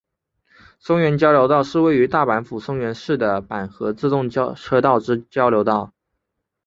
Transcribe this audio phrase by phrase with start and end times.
[0.79, 5.93] 松原交流道是位于大阪府松原市的阪和自动车道之交流道。